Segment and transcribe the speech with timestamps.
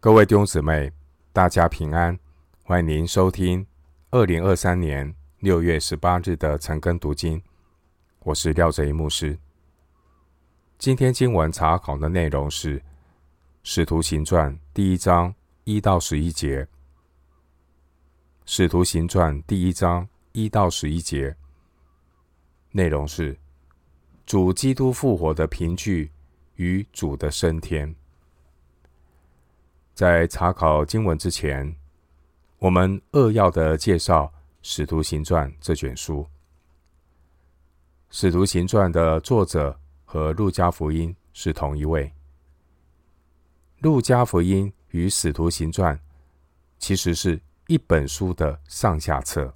[0.00, 0.92] 各位弟兄姊妹，
[1.32, 2.16] 大家平安！
[2.62, 3.66] 欢迎您收听
[4.12, 7.42] 二零二三年六月十八日的晨更读经。
[8.20, 9.36] 我是廖哲一牧师。
[10.78, 12.78] 今天经文查考的内容是
[13.64, 15.34] 《使徒行传》第一章
[15.64, 16.62] 一到十一节，
[18.46, 21.34] 《使徒行传》第一章一到十一节
[22.70, 23.36] 内容是
[24.24, 26.12] 主基督复活的凭据
[26.54, 27.92] 与主的升天。
[29.98, 31.74] 在查考经文之前，
[32.60, 34.26] 我们扼要的介绍
[34.62, 36.22] 《使徒行传》这卷书。
[38.08, 42.04] 《使徒行传》的作者和《路加福音》是同一位。
[43.80, 45.96] 《路加福音》与《使徒行传》
[46.78, 49.52] 其实是一本书的上下册。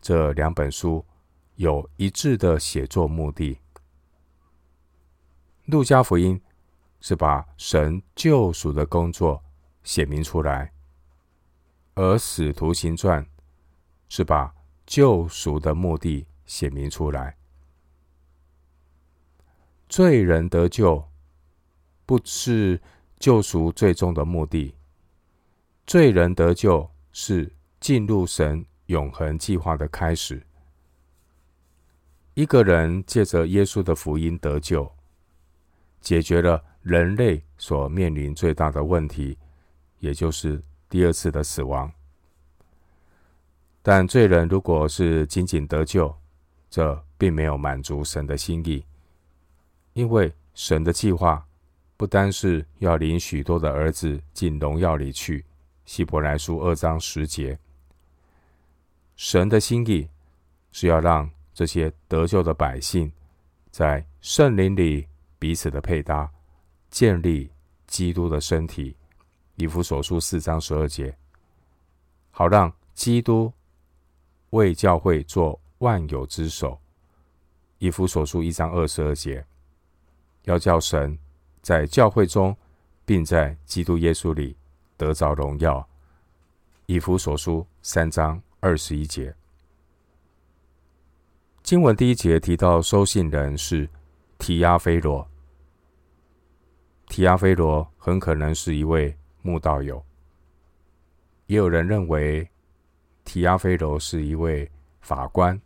[0.00, 1.04] 这两本书
[1.56, 3.52] 有一致的写作目的。
[5.64, 6.40] 《路加福音》
[7.00, 9.42] 是把神救赎的工作
[9.82, 10.72] 写明出来，
[11.94, 13.24] 而《使徒行传》
[14.08, 17.36] 是把救赎的目的写明出来。
[19.88, 21.08] 罪人得救，
[22.04, 22.80] 不是
[23.18, 24.74] 救赎最终的目的。
[25.86, 27.50] 罪人得救是
[27.80, 30.44] 进入神永恒计划的开始。
[32.34, 34.92] 一个人借着耶稣的福音得救，
[36.00, 36.62] 解决了。
[36.88, 39.36] 人类所面临最大的问题，
[39.98, 40.58] 也就是
[40.88, 41.92] 第二次的死亡。
[43.82, 46.16] 但罪人如果是仅仅得救，
[46.70, 48.82] 这并没有满足神的心意，
[49.92, 51.46] 因为神的计划
[51.98, 55.44] 不单是要领许多的儿子进荣耀里去，
[55.84, 57.58] 希伯来书二章十节，
[59.14, 60.08] 神的心意
[60.72, 63.12] 是要让这些得救的百姓
[63.70, 65.06] 在圣灵里
[65.38, 66.30] 彼此的配搭。
[66.90, 67.50] 建立
[67.86, 68.96] 基督的身体，
[69.56, 71.16] 以弗所书四章十二节，
[72.30, 73.52] 好让基督
[74.50, 76.78] 为教会做万有之首。
[77.78, 79.44] 以弗所书一章二十二节，
[80.44, 81.16] 要叫神
[81.62, 82.56] 在教会中，
[83.04, 84.56] 并在基督耶稣里
[84.96, 85.86] 得着荣耀。
[86.86, 89.34] 以弗所书三章二十一节，
[91.62, 93.88] 经文第一节提到收信人是
[94.38, 95.28] 提阿非罗。
[97.08, 100.04] 提阿非罗很可能是一位慕道友，
[101.46, 102.48] 也有人认为
[103.24, 104.70] 提阿非罗是一位
[105.00, 105.58] 法官，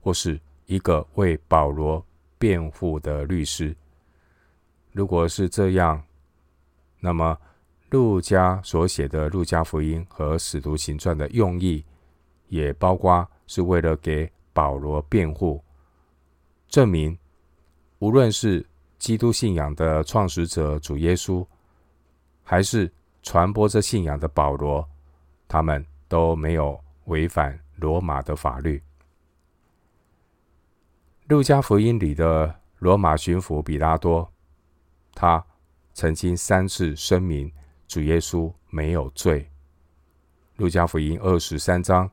[0.00, 2.02] 或是一个为保罗
[2.38, 3.76] 辩护的律师。
[4.92, 6.02] 如果是这样，
[7.00, 7.36] 那么
[7.90, 11.84] 路加所写的《路加福音》和《使徒行传》的用意，
[12.48, 15.62] 也包括是为了给保罗辩护，
[16.68, 17.18] 证明
[17.98, 18.64] 无论是。
[18.98, 21.46] 基督信仰的创始者主耶稣，
[22.42, 22.90] 还是
[23.22, 24.88] 传播这信仰的保罗，
[25.46, 28.82] 他们都没有违反罗马的法律。
[31.28, 34.32] 路加福音里的罗马巡抚比拉多，
[35.14, 35.44] 他
[35.92, 37.52] 曾经三次声明
[37.86, 39.50] 主耶稣没有罪。
[40.56, 42.10] 路加福音二十三章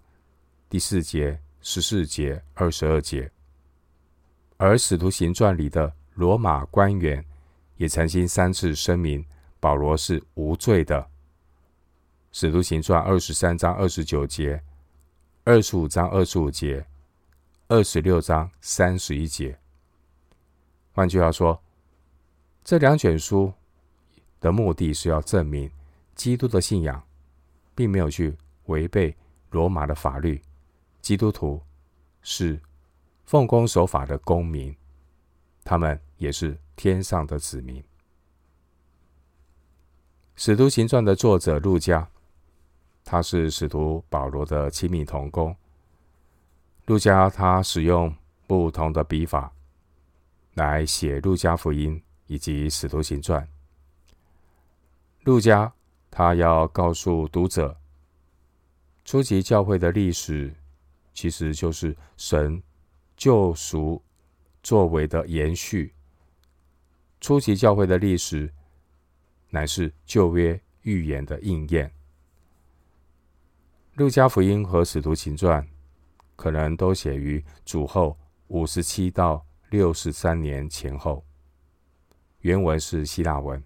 [0.70, 3.32] 第四节、十四节、二十二节，
[4.58, 5.94] 而使徒行传里的。
[6.16, 7.26] 罗马官员
[7.78, 9.26] 也曾经三次声明
[9.60, 11.02] 保罗是无罪的，
[12.32, 14.62] 《使徒行传》二十三章二十九节、
[15.44, 16.86] 二十五章二十五节、
[17.68, 19.58] 二十六章三十一节。
[20.92, 21.60] 换句话说，
[22.64, 23.52] 这两卷书
[24.40, 25.72] 的目的是要证明
[26.14, 27.02] 基督的信仰
[27.74, 29.16] 并没有去违背
[29.50, 30.40] 罗马的法律，
[31.02, 31.60] 基督徒
[32.22, 32.60] 是
[33.26, 34.76] 奉公守法的公民。
[35.64, 37.82] 他们也是天上的子民。
[40.36, 42.10] 《使徒行传》的作者路加，
[43.04, 45.56] 他是使徒保罗的亲密同工。
[46.86, 48.14] 路加他使用
[48.46, 49.54] 不同的笔法
[50.56, 51.96] 来写《路加福音》
[52.28, 53.42] 以及《使徒行传》。
[55.24, 55.72] 路加
[56.12, 57.78] 他要告诉读者，
[59.06, 60.54] 初期教会的历史
[61.14, 62.62] 其实就是神
[63.16, 64.02] 救赎。
[64.64, 65.94] 作为的延续，
[67.20, 68.52] 初期教会的历史
[69.50, 71.92] 乃是旧约预言的应验。
[73.96, 75.68] 路加福音和使徒行传
[76.36, 78.18] 可能都写于主后
[78.48, 81.24] 五十七到六十三年前后，
[82.40, 83.62] 原文是希腊文。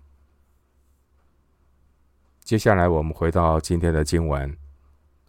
[2.41, 4.57] 接下来我们回到今天的经文，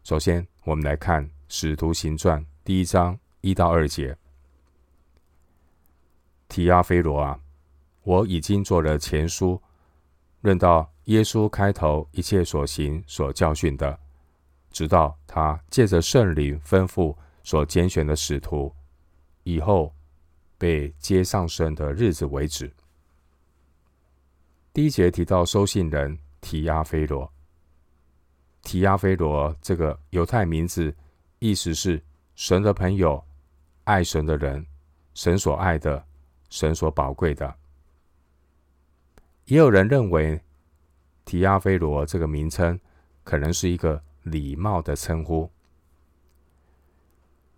[0.03, 4.17] 首先我们来看使徒行传第一章一到二节。
[6.49, 7.39] 提阿非罗啊，
[8.03, 9.61] 我已经做了前书，
[10.41, 13.99] 论到耶稣开头一切所行所教训的，
[14.71, 18.75] 直到他借着圣灵吩咐所拣选的使徒
[19.43, 19.95] 以后
[20.57, 22.73] 被接上升的日子为止。
[24.73, 27.31] 第一节提到收信人提阿非罗，
[28.63, 30.95] 提阿非罗这个犹太名字，
[31.41, 32.03] 意思是
[32.35, 33.23] 神的朋友，
[33.85, 34.65] 爱神的人，
[35.15, 36.05] 神所爱的，
[36.49, 37.55] 神所宝贵的。
[39.47, 40.41] 也有人认为，
[41.25, 42.79] 提阿非罗这个名称
[43.25, 45.51] 可能是一个礼貌的称呼。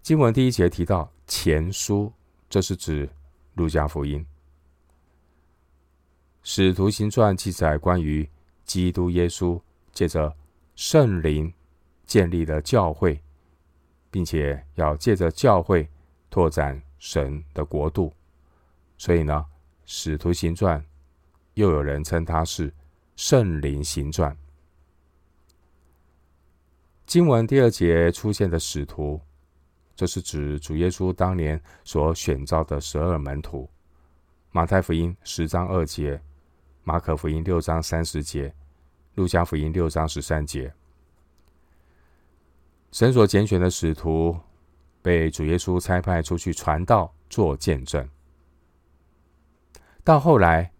[0.02, 2.12] 经文第一节提到前书，
[2.48, 3.08] 这是指
[3.54, 4.24] 路加福音。
[6.42, 8.28] 使徒行传记载关于
[8.64, 9.60] 基督耶稣
[9.92, 10.34] 借着
[10.74, 11.52] 圣灵
[12.06, 13.20] 建立了教会，
[14.10, 15.88] 并且要借着教会
[16.30, 18.12] 拓展神的国度，
[19.00, 19.46] 所以呢，
[19.86, 20.84] 使徒行传。
[21.54, 22.70] 又有人称它是
[23.16, 24.30] 《圣灵行传》。
[27.06, 29.18] 经文第二节出现的使徒，
[29.96, 33.66] 这是指主耶稣当年所选召的十二门徒。
[34.52, 36.20] 马太福音十章二节，
[36.84, 38.54] 马可福音六章三十节，
[39.14, 40.70] 路加福音六章十三节。
[42.92, 44.38] 神所拣选的使徒，
[45.00, 48.06] 被主耶稣差派出去传道、做见证。
[50.04, 50.70] 到后来。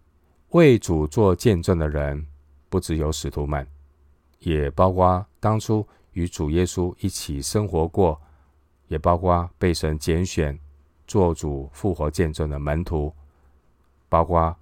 [0.51, 2.27] 为主做见证的人，
[2.67, 3.65] 不只有使徒们，
[4.39, 8.19] 也包括当初与主耶稣一起生活过，
[8.89, 10.59] 也包括被神拣选
[11.07, 13.15] 做主复活见证的门徒，
[14.09, 14.53] 包括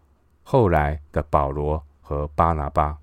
[0.44, 2.96] 后来的保罗和巴拿巴。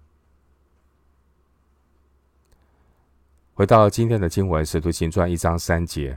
[3.53, 6.17] 回到今天的经文，《使徒行传》一章三节，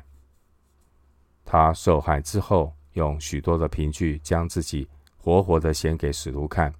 [1.43, 4.87] 他受害之后，用许多的凭据将自己。
[5.21, 6.73] 活活的显给使徒看，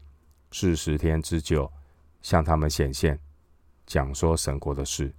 [0.52, 1.70] 四十天之久，
[2.22, 3.20] 向他们显现，
[3.86, 5.14] 讲说神国的事。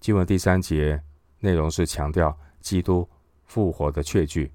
[0.00, 1.00] 经文第三节
[1.40, 3.06] 内容是强调基督
[3.44, 4.50] 复活的确据。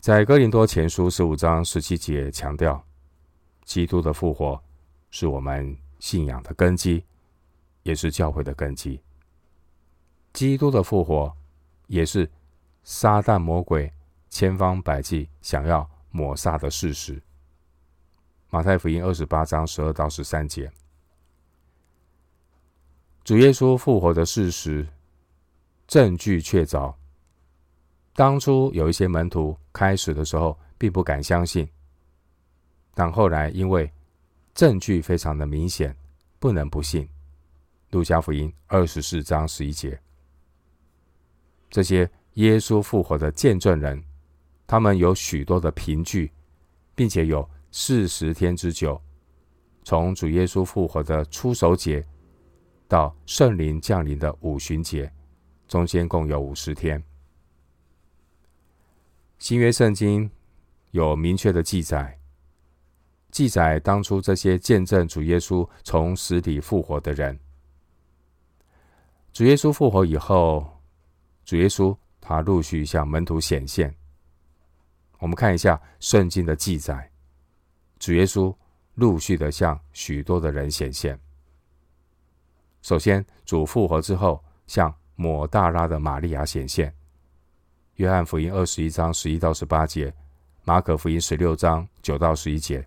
[0.00, 2.82] 在哥林多前书十五章十七节强调，
[3.64, 4.60] 基督的复活
[5.10, 7.04] 是我们信仰的根基，
[7.82, 9.00] 也是教会的根基。
[10.32, 11.36] 基督的复活
[11.86, 12.30] 也是
[12.82, 13.92] 撒旦魔鬼。
[14.28, 17.22] 千方百计想要抹煞的事实。
[18.50, 20.70] 马太福音二十八章十二到十三节，
[23.24, 24.86] 主耶稣复活的事实
[25.86, 26.94] 证据确凿。
[28.14, 31.68] 当初有一些门徒开始的时候并不敢相信，
[32.94, 33.92] 但后来因为
[34.54, 35.94] 证据非常的明显，
[36.38, 37.08] 不能不信。
[37.90, 40.00] 路加福音二十四章十一节，
[41.68, 44.02] 这些耶稣复活的见证人。
[44.66, 46.32] 他们有许多的凭据，
[46.94, 49.00] 并且有四十天之久，
[49.84, 52.04] 从主耶稣复活的初手节
[52.88, 55.12] 到圣灵降临的五旬节，
[55.68, 57.02] 中间共有五十天。
[59.38, 60.28] 新约圣经
[60.90, 62.18] 有明确的记载，
[63.30, 67.38] 记载当初这些见证主耶稣从死里复活的人。
[69.32, 70.66] 主耶稣复活以后，
[71.44, 73.94] 主耶稣他陆续向门徒显现。
[75.18, 77.10] 我们看一下圣经的记载，
[77.98, 78.54] 主耶稣
[78.94, 81.18] 陆续的向许多的人显现。
[82.82, 86.94] 首先，主复活之后，向抹大拉的玛利亚显现。
[87.94, 90.14] 约翰福音二十一章十一到十八节，
[90.64, 92.86] 马可福音十六章九到十一节。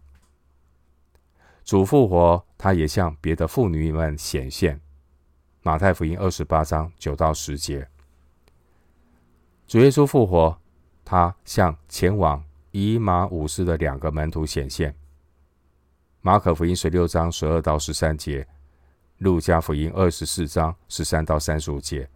[1.66, 4.80] 主复活，他也向别的妇女们显现。
[5.62, 7.90] 马太福音二十八章九到十节。
[9.68, 10.60] 主耶稣复活。
[11.10, 14.96] 他向前往以马忤斯的两个门徒显现。
[16.22, 18.48] 马可福音十六章十二到十三节，
[19.18, 22.08] 路加福音二十四章十三到三十五节。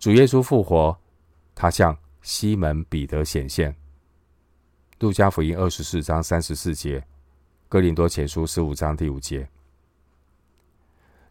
[0.00, 0.98] 主耶稣复活，
[1.54, 3.76] 他向西门彼得显现。
[4.98, 7.06] 路加福音二十四章三十四节，
[7.68, 9.48] 哥林多前书十五章第五节。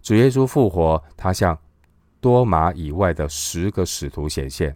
[0.01, 1.59] 主耶稣复活，他向
[2.21, 4.73] 多马以外的十个使徒显现。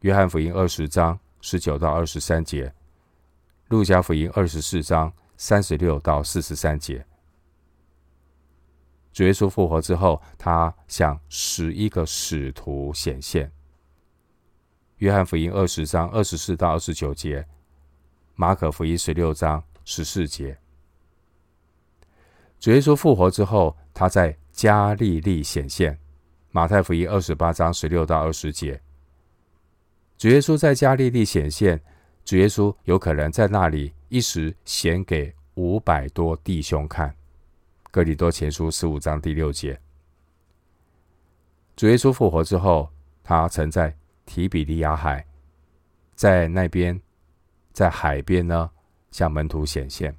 [0.00, 2.72] 约翰福音二十章十九到二十三节，
[3.68, 7.04] 路加福音二十四章三十六到四十三节。
[9.12, 13.52] 主耶稣复活之后，他向十一个使徒显现。
[14.98, 17.46] 约翰福音二十章二十四到二十九节，
[18.36, 20.56] 马可福音十六章十四节。
[22.58, 25.98] 主耶稣复活之后，他在加利利显现。
[26.52, 28.80] 马太福音二十八章十六到二十节。
[30.20, 31.80] 主耶稣在加利利显现，
[32.26, 37.16] 主耶稣有可能在那里一时显给五百多弟兄看。
[37.90, 39.80] 哥林多前书十五章第六节。
[41.74, 42.90] 主耶稣复活之后，
[43.24, 43.96] 他曾在
[44.26, 45.26] 提比利亚海，
[46.14, 47.00] 在那边，
[47.72, 48.70] 在海边呢，
[49.10, 50.14] 向门徒显现。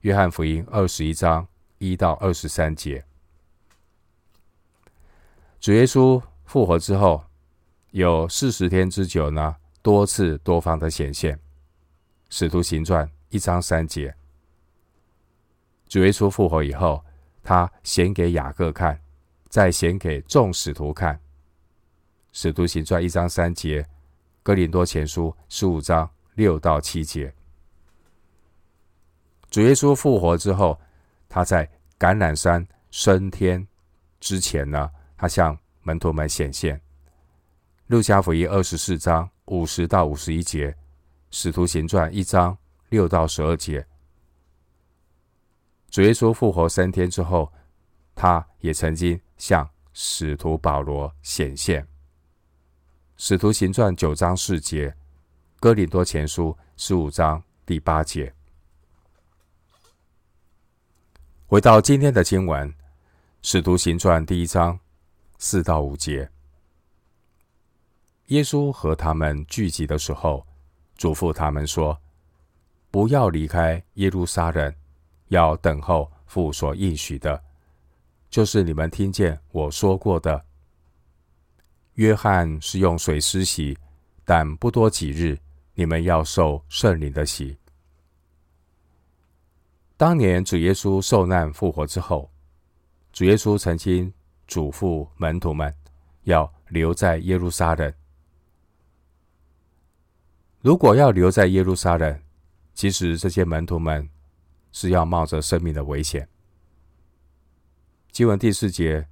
[0.00, 3.04] 约翰福音二十一章一到二十三节。
[5.60, 7.22] 主耶稣复活之后，
[7.90, 11.38] 有四十天之久呢，多次多方的显现。
[12.30, 14.14] 使徒行传一章三节。
[15.88, 17.02] 主耶稣复活以后，
[17.42, 19.00] 他显给雅各看。
[19.48, 21.14] 再显给众使徒看，
[22.34, 23.82] 《使徒行传》一章三节，
[24.42, 27.32] 《哥林多前书》十五章六到七节。
[29.48, 30.78] 主耶稣复活之后，
[31.30, 31.66] 他在
[31.98, 33.66] 橄榄山升天
[34.20, 36.76] 之前呢，他向门徒们显现，
[37.88, 40.70] 《路加福音》二十四章五十到五十一节，
[41.30, 42.56] 《使徒行传》一章
[42.90, 43.86] 六到十二节。
[45.90, 47.50] 主耶稣复活三天之后，
[48.14, 49.20] 他也曾经。
[49.38, 51.80] 向使徒保罗显现，
[53.16, 54.90] 《使徒行传》九章四节，
[55.60, 58.34] 《哥林多前书》十五章第八节。
[61.46, 62.68] 回到今天的经文，
[63.40, 64.76] 《使徒行传》第一章
[65.38, 66.28] 四到五节，
[68.28, 70.46] 耶稣和他们聚集的时候，
[70.96, 71.98] 嘱咐他们说
[72.90, 74.74] ：“不要离开耶路撒冷，
[75.28, 77.42] 要等候父所应许的。”
[78.28, 80.44] 就是你们听见我说过的，
[81.94, 83.78] 约翰是用水施洗，
[84.26, 85.38] 但不多几日，
[85.72, 87.56] 你们要受圣灵的洗。
[89.96, 92.30] 当年主耶稣受难复活之后，
[93.10, 94.12] 主耶稣曾经
[94.46, 95.74] 嘱咐门徒们
[96.24, 97.90] 要留在耶路撒冷。
[100.60, 102.20] 如果要留在耶路撒冷，
[102.74, 104.08] 其实这些门徒们
[104.72, 106.28] 是要冒着生命的危险。
[108.10, 109.06] 经文第四节，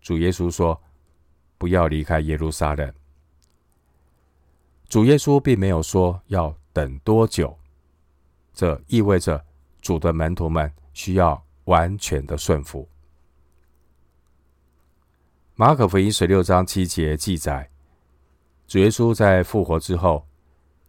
[0.00, 0.82] 主耶稣说
[1.58, 2.92] ：“不要离开耶路撒冷。”
[4.88, 7.56] 主耶稣并没有说要等多久，
[8.52, 9.44] 这意味着
[9.80, 12.88] 主的门徒们需要完全的顺服。
[15.54, 17.70] 马可福音十六章七节记载，
[18.66, 20.26] 主耶稣在复活之后，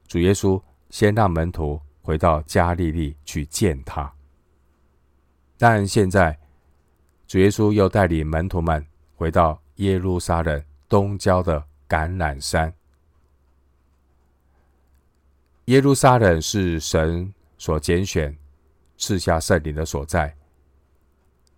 [0.07, 4.13] 主耶稣先让门徒回到加利利去见他，
[5.57, 6.37] 但现在。
[7.27, 8.85] 主耶稣又带领门徒们
[9.15, 11.59] 回到耶路撒冷东郊的
[11.89, 12.71] 橄榄山。
[15.65, 18.37] 耶路撒冷是神所拣选、
[18.99, 20.31] 赐下圣灵的所在。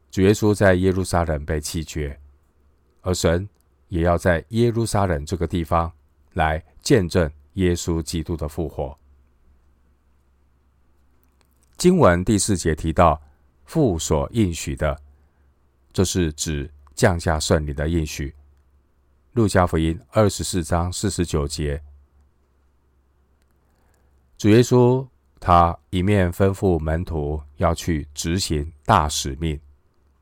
[0.10, 2.18] 主耶稣在耶路撒冷被弃绝，
[3.02, 3.48] 而神
[3.90, 5.92] 也要在耶路撒冷这个地方
[6.32, 8.98] 来见证耶稣基督的复活。
[11.78, 13.22] 经文第四节提到
[13.66, 15.00] 父所应许的。
[15.94, 18.36] 这是指降下圣灵的应许。
[19.32, 21.82] 路加福音二十四章四十九节，
[24.38, 25.08] 主耶稣
[25.40, 29.60] 他一面吩咐门徒要去执行大使命。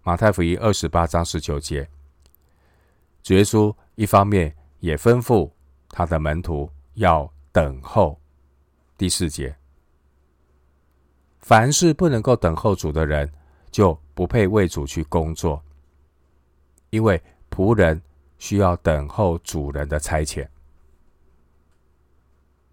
[0.02, 1.90] 马太福音二十八章十九节，
[3.22, 5.52] 主耶稣一方面也吩咐
[5.90, 8.20] 他的门徒要等候。
[8.98, 9.56] 第四节，
[11.40, 13.32] 凡是不能够等候主的人，
[13.70, 15.62] 就不配为主去工作。
[16.92, 18.02] 因为仆人
[18.38, 20.48] 需要等候主人的差遣，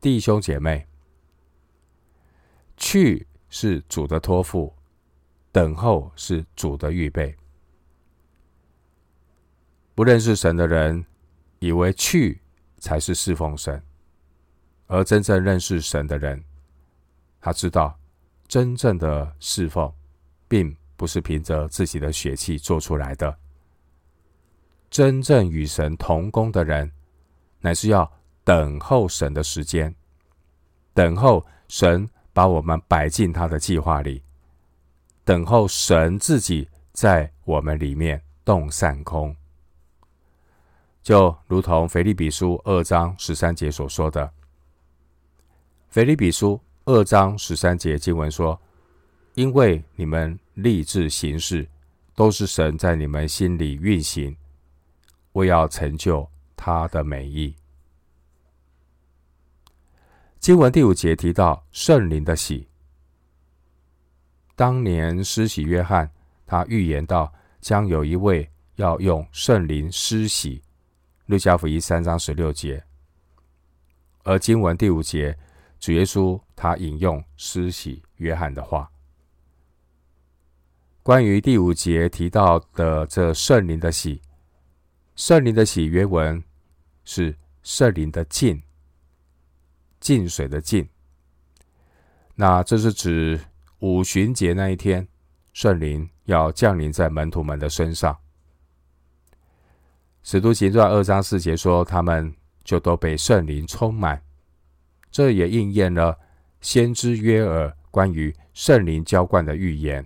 [0.01, 0.87] 弟兄姐妹，
[2.77, 4.73] 去是主的托付，
[5.51, 7.37] 等候是主的预备。
[9.95, 11.05] 不认识神的人
[11.59, 12.41] 以为去
[12.79, 13.83] 才是侍奉神，
[14.93, 16.45] 而真正认识神的人，
[17.41, 17.99] 他知道
[18.47, 19.91] 真正的侍奉，
[20.47, 23.35] 并不是凭着自己的血气做出来的。
[24.91, 26.93] 真正与神同工的人，
[27.61, 28.13] 乃是要
[28.45, 29.95] 等候神的时间，
[30.93, 34.23] 等候神把我们摆进他的计划里，
[35.25, 39.35] 等候神自己在我们里面动善空。
[41.03, 44.31] 就如同腓立比书二章十三节所说的，
[45.93, 48.59] 腓立比书二章十三节经文说
[49.37, 51.69] ：“因为你们立志行事，
[52.15, 54.35] 都是神在你们心里运行。”
[55.33, 57.55] 为要成就他的美意。
[60.39, 62.67] 经文第五节提到圣灵的喜。
[64.57, 66.11] 当年施洗约翰，
[66.47, 67.31] 他预言到
[67.61, 70.59] 将有一位要用圣灵施洗，
[71.27, 72.83] 《路加福音》三章十六节。
[74.23, 75.39] 而经文第五节
[75.83, 78.89] 主耶稣他引用施洗约翰的话。
[81.03, 84.23] 关于第五节提到的这圣灵的洗，
[85.17, 86.41] 圣灵的洗原文
[87.05, 88.63] 是圣灵的浸，
[89.99, 90.89] 浸水的浸。
[92.37, 93.41] 那这是指
[93.81, 95.09] 五旬节那一天，
[95.53, 98.17] 圣灵要降临在门徒们的身上。
[100.23, 104.23] 使徒行传二章四节说，他们就都被圣灵充满，
[105.13, 106.19] 这也应验了
[106.61, 110.05] 先知约珥关于圣灵浇灌的预言。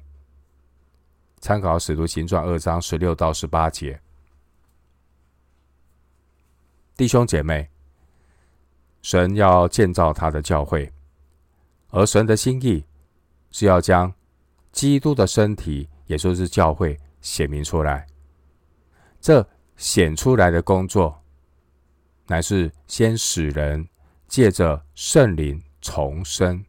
[1.39, 4.01] 参考《使徒行传》二章十六到十八节，
[6.97, 7.71] 弟兄姐妹，
[9.01, 10.93] 神要建造他的教会，
[11.91, 12.85] 而神的心意
[13.53, 14.13] 是要将
[14.73, 18.07] 基督的身体，也就是教会，显明出来。
[19.21, 19.47] 这
[19.77, 21.23] 显出来的工作，
[22.27, 23.87] 乃是先使人
[24.29, 26.65] 借着圣灵重生，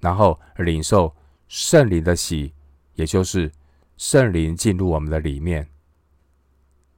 [0.00, 1.14] 然后领受
[1.48, 2.52] 圣灵的洗，
[2.94, 3.52] 也就是。
[3.96, 5.68] 圣灵进入我们的里面，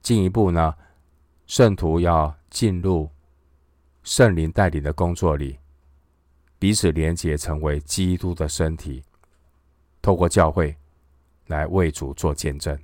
[0.01, 0.73] 进一步呢，
[1.45, 3.09] 圣徒要进入
[4.03, 5.59] 圣灵带领的工作里，
[6.57, 9.03] 彼此连结，成为基督的身体，
[10.01, 10.73] 透过教会
[11.47, 12.79] 来为主做见证。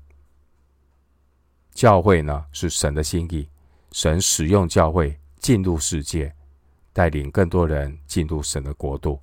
[1.71, 3.48] 教会呢，是神的心意，
[3.93, 6.36] 神使用教会进入世界，
[6.93, 9.19] 带领更多人进入神的国度。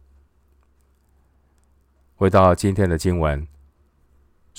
[2.15, 3.47] 回到今天的经文。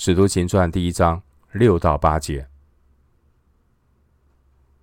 [0.00, 2.48] 使徒行传第一章六到八节，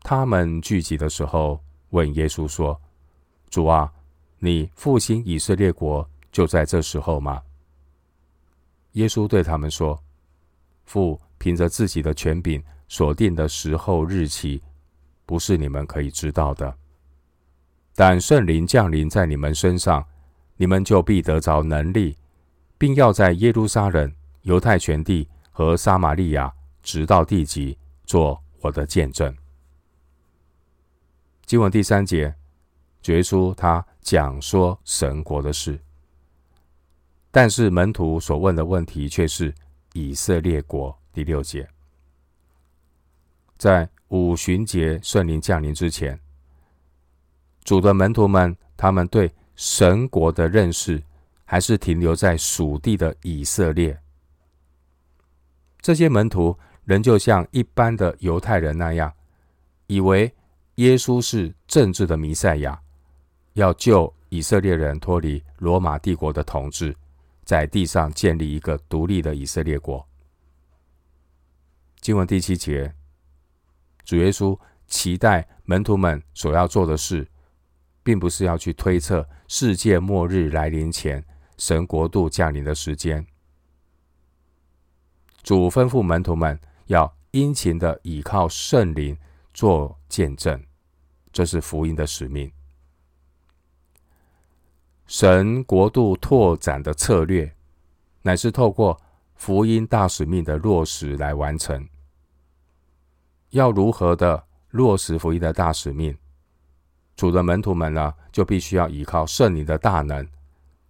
[0.01, 2.81] 他们聚集的时候，问耶稣说
[3.49, 3.93] ：“主啊，
[4.39, 7.41] 你复兴以色列国就在这时候吗？”
[8.91, 9.97] 耶稣对他们说
[10.83, 14.61] ：“父凭着自己的权柄所定的时候日期，
[15.25, 16.77] 不是你们可以知道的。
[17.95, 20.05] 但圣灵降临在你们身上，
[20.57, 22.17] 你们就必得着能力，
[22.77, 24.13] 并要在耶路撒冷。”
[24.45, 26.53] 犹太全地和撒玛利亚，
[26.83, 29.35] 直到地极，做我的见证。
[31.47, 32.35] 经文第三节，
[33.01, 35.79] 主耶稣他讲说神国的事，
[37.31, 39.51] 但是门徒所问的问题却是
[39.93, 40.95] 以色列国。
[41.11, 41.67] 第六节，
[43.57, 46.19] 在五旬节圣灵降临之前，
[47.65, 51.03] 主的门徒们，他们对神国的认识
[51.43, 53.99] 还是停留在属地的以色列。
[55.81, 59.11] 这些门徒仍旧像一般的犹太人那样，
[59.87, 60.31] 以为
[60.75, 62.79] 耶稣是政治的弥赛亚，
[63.53, 66.95] 要救以色列人脱离罗马帝国的统治，
[67.43, 70.07] 在地上建立一个独立的以色列国。
[71.99, 72.93] 经文第七节，
[74.03, 77.27] 主耶稣期待门徒们所要做的事，
[78.05, 81.25] 并不是要去推测世界末日来临前
[81.57, 83.25] 神国度降临的时间。
[85.41, 89.17] 主吩咐门徒们要殷勤的倚靠圣灵
[89.55, 90.63] 做见证，
[91.33, 92.51] 这是福音的使命。
[95.07, 97.55] 神国度拓展的策略，
[98.21, 99.01] 乃是透过
[99.33, 101.89] 福音大使命的落实来完成。
[103.49, 106.15] 要如何的落实福音的大使命？
[107.15, 110.27] 主的门徒们呢，就必须要依靠圣灵的大能，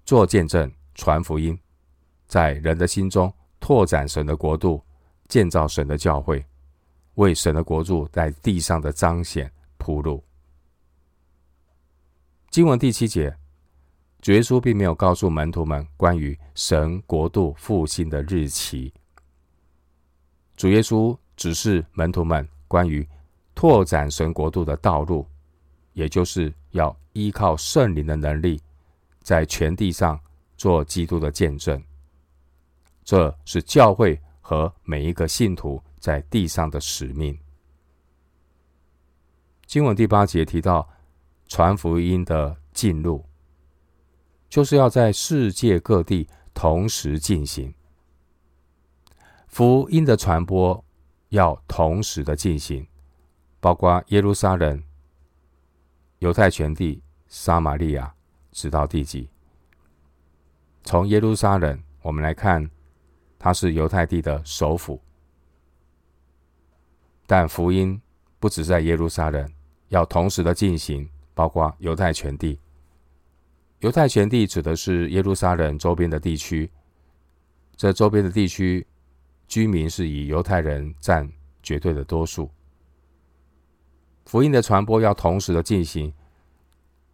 [0.05, 1.57] 做见证、传福音，
[2.27, 3.33] 在人的心中。
[3.57, 4.79] 拓展神的国度，
[5.27, 6.45] 建造神的教会，
[7.15, 10.23] 为神的国度在地上的彰显铺路。
[12.51, 13.35] 经文第七节，
[14.21, 18.93] 主耶稣并没有告诉门徒们关于神国度复兴的日期。
[20.55, 23.07] 主耶稣指示门徒们关于
[23.55, 25.27] 拓展神国度的道路，
[25.95, 28.61] 也就是要依靠圣灵的能力，
[29.23, 30.19] 在全地上
[30.55, 31.81] 做基督的见证。
[33.03, 37.37] 这是教会和每一个信徒在地上的使命。
[39.65, 40.87] 经文第八节提到
[41.47, 43.23] 传福音的进入，
[44.49, 47.73] 就是要在世界各地同时进行。
[49.47, 50.83] 福音的传播
[51.29, 52.85] 要同时的进行，
[53.59, 54.83] 包括耶路撒冷、
[56.25, 58.11] 犹太全地、撒玛利亚，
[58.51, 59.29] 直到地极。
[60.83, 62.67] 从耶路撒冷，我们来看。
[63.37, 64.99] 它是犹太地的首府，
[67.27, 68.01] 但福音
[68.39, 69.47] 不只在耶路撒冷，
[69.89, 72.59] 要同时的进行，包括犹太全地。
[73.81, 76.71] 犹太全地指的是耶路撒冷周边的地区，
[77.75, 78.83] 这周边的地区
[79.47, 82.49] 居民是以犹太人占绝对的多数。
[84.25, 86.13] 福音的传播要同时的进行，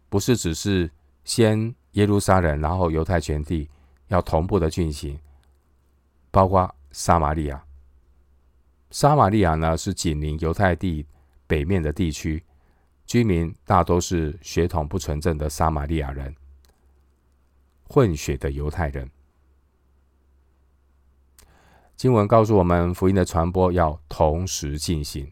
[0.08, 0.90] 不是只是
[1.24, 3.68] 先耶路撒冷，然后犹太全地
[4.08, 5.18] 要同步的进行，
[6.30, 7.62] 包括撒玛利亚。
[8.90, 11.06] 撒玛利亚呢是紧邻犹太地
[11.46, 12.42] 北面的地区，
[13.06, 16.34] 居民大多是血统不纯正的撒玛利亚人，
[17.84, 19.10] 混血的犹太人。
[21.96, 25.30] 经文告诉我们，福音的传播要同时进行，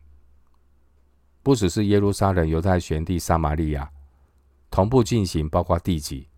[1.51, 3.91] 不只是耶路撒冷、犹太全地、撒玛利亚
[4.71, 6.29] 同步进行，包括地级。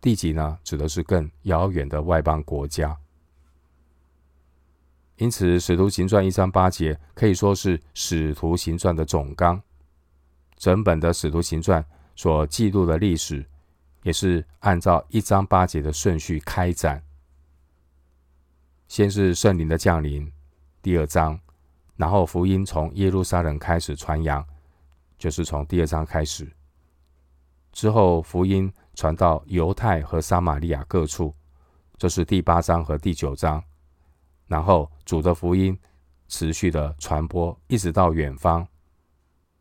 [0.00, 2.96] 地级呢，指的是更遥远的外邦国家。
[5.18, 9.60] 因此，《使徒行传》一章八节可以说是《使徒行传》的总纲。
[10.56, 11.82] 整本的《使徒行传》
[12.14, 13.44] 所记录的历史，
[14.02, 17.02] 也是按照一章八节的顺序开展。
[18.88, 20.32] 先是圣灵的降临，
[20.80, 21.38] 第二章，
[21.96, 24.44] 然后福音从耶路撒冷开始传扬，
[25.18, 26.50] 就是从第二章开始。
[27.72, 31.34] 之后，福音传到犹太和撒玛利亚各处，
[31.98, 33.62] 这是第八章和第九章。
[34.46, 35.78] 然后主的福音
[36.28, 38.66] 持续的传播，一直到远方。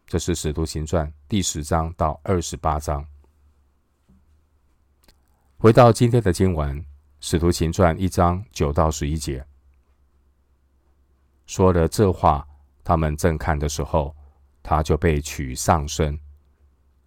[0.05, 3.05] 这是《使徒行传》第十章到二十八章。
[5.57, 6.79] 回到今天的经文，
[7.19, 9.43] 《使徒行传》一章九到十一节，
[11.45, 12.47] 说了这话，
[12.83, 14.15] 他们正看的时候，
[14.61, 16.19] 他就被取上身，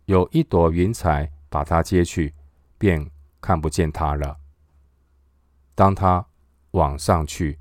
[0.07, 2.35] 有一朵云彩把他接去，
[2.77, 4.37] 便看不见他了。
[5.75, 6.27] 当他
[6.73, 7.59] 往上去。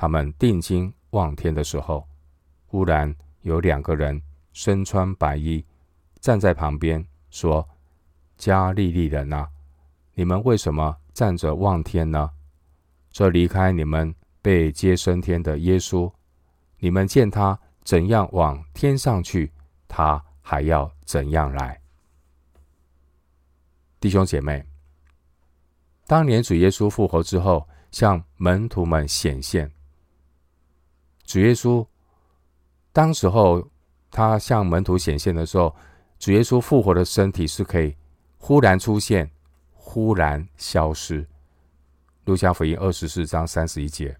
[0.00, 2.06] 他们定睛望天的时候，
[2.68, 5.66] 忽然有两个人身穿白衣
[6.20, 7.68] 站在旁边，说
[8.38, 9.50] ：“加利利人啊，
[10.14, 12.30] 你们为什么站着望天呢？
[13.10, 16.08] 这离开你们被接升天的耶稣，
[16.78, 19.52] 你们见他怎样往天上去，
[19.86, 21.80] 他还要怎样来。”
[24.00, 24.64] 弟兄姐妹，
[26.06, 29.70] 当年主耶稣复活之后，向门徒们显现。
[31.24, 31.86] 主耶稣
[32.92, 33.68] 当时候，
[34.10, 35.74] 他向门徒显现的时候，
[36.18, 37.96] 主耶稣复活的身体是可以
[38.38, 39.30] 忽然出现、
[39.72, 41.26] 忽然消失。
[42.24, 44.16] 路加福音二十四章三十一节。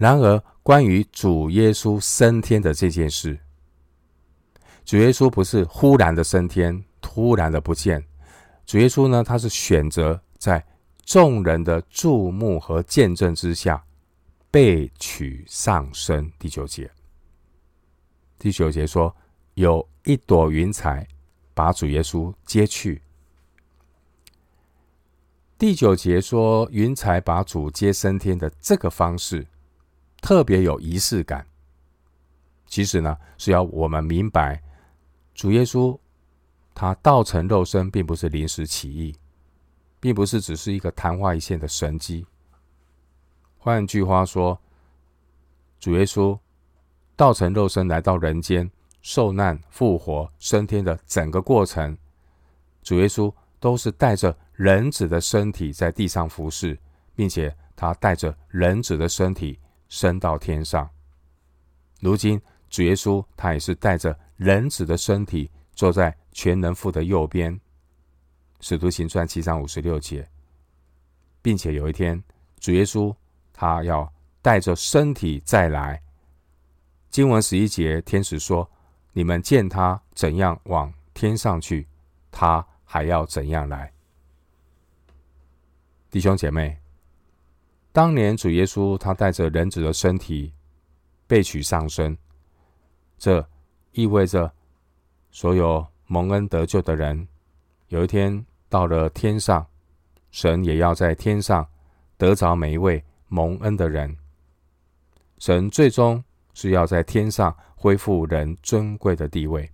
[0.00, 3.38] 然而，关于主耶稣升天的这件事，
[4.82, 8.02] 主耶稣不是忽然的升天、突然的不见。
[8.64, 10.64] 主耶稣呢，他是选择在
[11.04, 13.84] 众人的注目和见证之下。
[14.50, 16.90] 被取上升，第九节。
[18.38, 19.14] 第九节说，
[19.52, 21.06] 有一朵云彩
[21.52, 23.02] 把主耶稣接去。
[25.58, 29.46] 第九节说，云彩把主接升天的这个方式
[30.20, 31.46] 特别有仪式感。
[32.66, 34.62] 其实呢，是要我们明白，
[35.34, 35.98] 主耶稣
[36.74, 39.14] 他道成肉身，并不是临时起意，
[39.98, 42.24] 并不是只是一个昙花一现的神迹。
[43.58, 44.58] 换句话说，
[45.78, 46.38] 主耶稣
[47.16, 48.70] 道成肉身来到人间，
[49.02, 51.98] 受难、复活、升天的整个过程，
[52.82, 56.78] 主耶稣都是带着人子的身体在地上服侍，
[57.14, 59.58] 并且他带着人子的身体
[59.90, 60.88] 升到天上。
[62.00, 67.60] 如今，主耶稣他也是带着人子的身体坐在全能父的右边，
[68.60, 70.26] 使徒行传七章五十六节，
[71.42, 72.24] 并且有一天，
[72.58, 73.14] 主耶稣。
[73.52, 76.02] 他要带着身体再来。
[77.10, 78.70] 经文十一节，天使说
[79.12, 81.86] ：“你们见他怎样往天上去，
[82.30, 83.92] 他还要怎样来。”
[86.10, 86.79] 弟兄姐妹，
[87.92, 90.52] 当年主耶稣他带着人子的身体
[91.26, 92.16] 被取上身，
[93.18, 93.46] 这
[93.92, 94.52] 意味着
[95.30, 97.26] 所有蒙恩得救的人，
[97.88, 99.66] 有一天到了天上，
[100.30, 101.68] 神也要在天上
[102.16, 103.04] 得着每一位。
[103.32, 104.16] 蒙恩的人，
[105.38, 109.70] 神最终是要在天上恢复人尊贵的地位。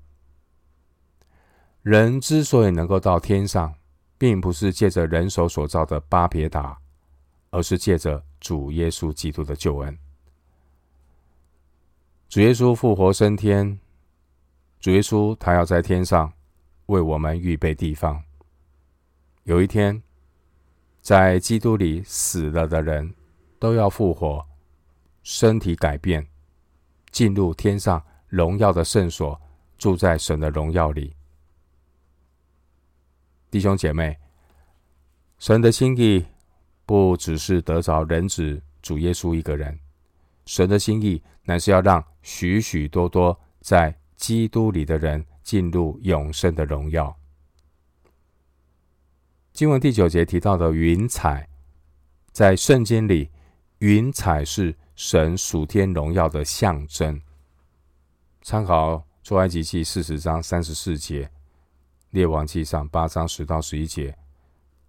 [1.80, 3.74] 人之所以能够到天上，
[4.18, 6.78] 并不是借着人手所造的巴别塔，
[7.50, 9.98] 而是借着主耶稣基督的救恩。
[12.28, 13.78] 主耶稣复活升天，
[14.80, 16.32] 主耶稣他要在天上
[16.86, 18.22] 为我们预备地方。
[19.44, 20.02] 有一天，
[21.00, 23.14] 在基督里死了的人。
[23.58, 24.46] 都要复活，
[25.22, 26.24] 身体改变，
[27.10, 29.40] 进入天上荣耀的圣所，
[29.78, 31.16] 住在神的荣耀里。
[33.50, 34.14] 弟兄姐妹，
[35.38, 36.22] 神的心意
[36.86, 39.78] 不只是得着人子主耶稣一个人，
[40.46, 47.14] 神的心意乃是要让许许多多在基督里的人进入永生的荣耀。
[49.52, 51.48] 经文第九节提到的云彩，
[52.30, 53.30] 在圣经里，
[53.78, 57.20] 云彩是神属天荣耀的象征。
[58.42, 61.28] 参考出埃及记四十章三十四节，
[62.10, 64.16] 列王记上八章十到十一节，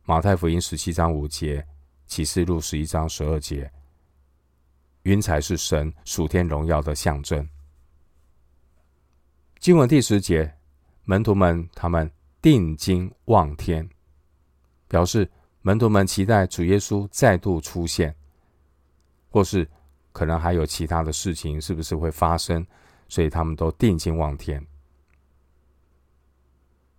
[0.03, 1.65] 马太福音十七章五节，
[2.07, 3.71] 启示录十一章十二节。
[5.03, 7.47] 云彩是神属天荣耀的象征。
[9.59, 10.57] 经文第十节，
[11.03, 12.09] 门徒们他们
[12.41, 13.87] 定睛望天，
[14.87, 15.29] 表示
[15.61, 18.15] 门徒们期待主耶稣再度出现，
[19.29, 19.69] 或是
[20.11, 22.65] 可能还有其他的事情，是不是会发生？
[23.09, 24.65] 所以他们都定睛望天。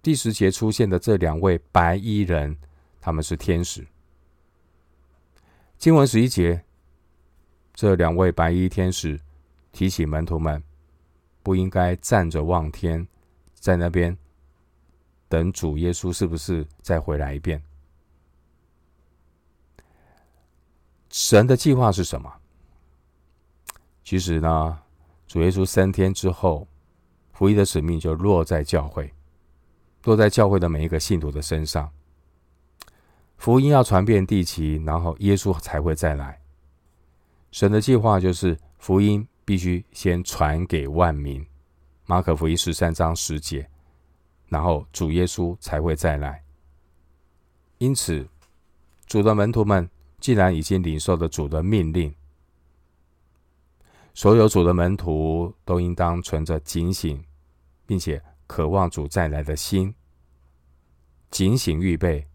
[0.00, 2.56] 第十节出现的这两位白衣人，
[3.00, 3.86] 他们是天使。
[5.78, 6.64] 经文十一节，
[7.72, 9.18] 这两位白衣天使
[9.70, 10.60] 提醒门徒们，
[11.40, 13.06] 不应该站着望天，
[13.54, 14.18] 在那边
[15.28, 17.62] 等主耶稣是不是再回来一遍？
[21.10, 22.28] 神的计划是什么？
[24.02, 24.82] 其实呢，
[25.28, 26.66] 主耶稣升天之后，
[27.32, 29.14] 福音的使命就落在教会，
[30.02, 31.88] 落在教会的每一个信徒的身上。
[33.38, 36.40] 福音要传遍地极，然后耶稣才会再来。
[37.50, 41.46] 神的计划就是福音必须先传给万民，
[42.04, 43.70] 马可福音十三章十节，
[44.48, 46.42] 然后主耶稣才会再来。
[47.78, 48.28] 因此，
[49.06, 49.88] 主的门徒们
[50.20, 52.14] 既然已经领受了主的命令。
[54.12, 57.24] 所有主的门徒都应当存着警醒，
[57.86, 59.94] 并且渴望主再来的心，
[61.30, 62.26] 警醒预备，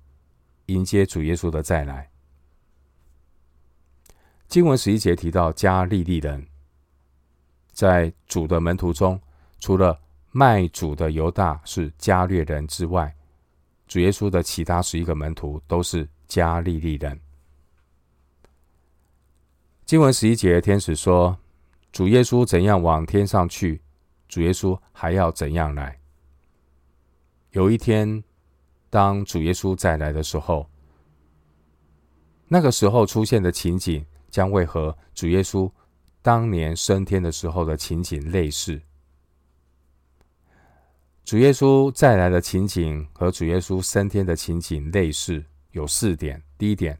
[0.68, 2.10] 迎接主耶稣的再来。
[4.48, 6.46] 经文十一节提到加利利人，
[7.72, 9.20] 在主的门徒中，
[9.60, 10.00] 除了
[10.32, 13.16] 卖主的犹大是加略人之外，
[13.88, 17.20] 主耶稣的其他十一个门徒都是加利利人。
[19.86, 21.38] 经文十一节，天使说。
[21.92, 23.80] 主耶稣怎样往天上去，
[24.28, 26.00] 主耶稣还要怎样来。
[27.52, 28.24] 有一天，
[28.94, 30.70] 当主耶稣再来的时候，
[32.48, 35.68] 那个时候出现的情景将会和主耶稣
[36.22, 38.80] 当年升天的时候的情景类似。
[41.26, 46.40] 主耶稣再来的情景和主耶稣升天的情景类似，有四点。
[46.56, 46.96] 第一点，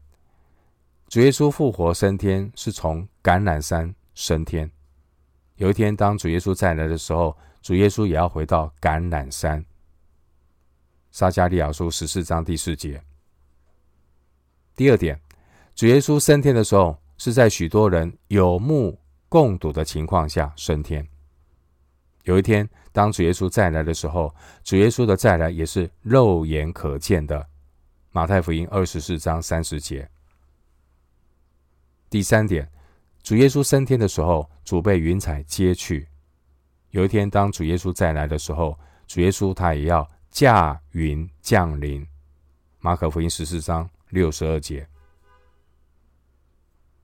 [1.08, 4.68] 主耶稣复活升天是从橄榄山升天。
[5.58, 9.64] 有一天，当主耶稣再来的时候，主耶稣也要回到橄榄山。
[11.14, 13.00] 撒迦利亚书十四章第四节。
[14.76, 15.22] 第二点，
[15.76, 19.00] 主耶稣升天的时候，是在许多人有目
[19.30, 21.08] 共睹的情况下升天。
[22.24, 27.48] 有一天，当主耶稣再来的时候，主耶稣的再来也是肉眼可见的。
[28.12, 30.10] 马太福音二十四章三十节。
[32.10, 32.68] 第三点。
[33.22, 36.08] 主耶稣升天的时候，主被云彩接去。
[36.90, 42.06] 有一天，当主耶稣再来的时候，主耶稣他也要驾云降临。
[42.80, 44.86] 马可福音十四章六十二节。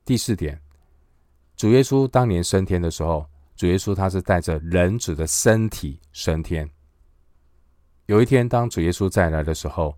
[0.03, 0.59] 第四点，
[1.55, 6.67] 主耶稣当年升天的时候，主耶稣他是带着人子的身体升天。
[8.07, 9.95] 有一天，当主耶稣再来的时候，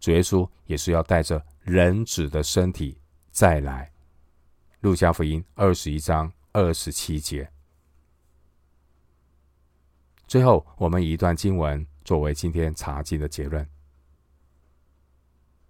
[0.00, 2.98] 主耶稣也是要带着人子的身体
[3.30, 3.92] 再来。
[4.80, 7.46] 路加福音二十一章二十七节。
[10.26, 13.64] 最后，我们一段经文作为今天查经的结论：《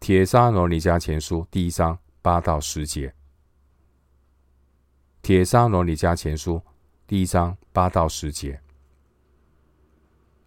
[0.00, 3.09] 帖撒罗尼迦前书》第一章八到十节，
[5.20, 6.55] 《帖撒罗尼迦前书》
[7.07, 8.59] 第一章八到十节。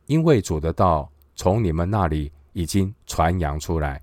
[0.07, 4.01] 因为主的道从你们那里已经传扬出来，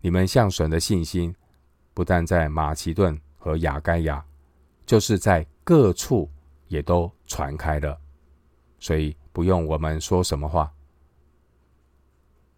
[0.00, 1.34] 你们向神的信心
[1.92, 3.20] 不但在马其顿。
[3.36, 4.24] 和亚该亚，
[4.86, 6.30] 就是在各处
[6.68, 8.00] 也都传开了，
[8.78, 10.68] 所以不用我们说什么话，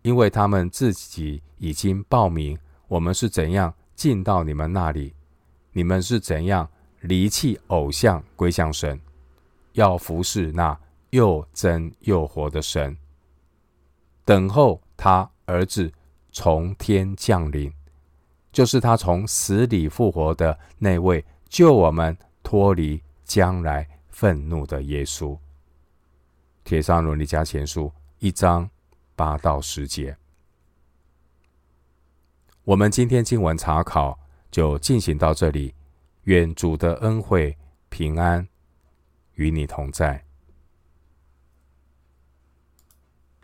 [0.01, 5.13] 因为他们自己已经报名我们是怎样进到你们那里，
[5.75, 6.67] 你们是怎样
[7.01, 8.99] 离弃偶像归向神，
[9.75, 12.97] 要服侍那又真又活的神，
[14.25, 15.93] 等候他儿子
[16.33, 17.71] 从天降临。
[18.51, 25.39] 就是他从死里复活的那位，救我们脱离将来愤怒的耶稣。
[26.65, 28.69] 帖撒罗尼加前书一章
[29.17, 30.17] 八到十节。
[32.65, 34.19] 我们今天经文查考
[34.51, 35.75] 就进行到这里，
[36.25, 37.57] 愿主的恩惠
[37.89, 38.47] 平安
[39.35, 40.25] 与你同在。